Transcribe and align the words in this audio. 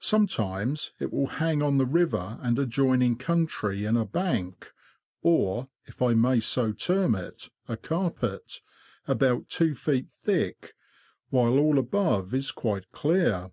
Sometimes, 0.00 0.92
it 0.98 1.12
will 1.12 1.26
hang 1.26 1.62
on 1.62 1.76
the 1.76 1.84
river 1.84 2.38
and 2.40 2.58
adjoining 2.58 3.16
country 3.16 3.84
in 3.84 3.98
a 3.98 4.06
bank, 4.06 4.72
or, 5.20 5.68
if 5.84 6.00
I 6.00 6.14
may 6.14 6.40
so 6.40 6.72
term 6.72 7.14
it, 7.14 7.50
a 7.68 7.76
carpet, 7.76 8.62
about 9.06 9.50
two 9.50 9.74
feet 9.74 10.08
thick, 10.10 10.72
while 11.28 11.58
all 11.58 11.78
above 11.78 12.32
is 12.32 12.50
quite 12.50 12.90
clear. 12.92 13.50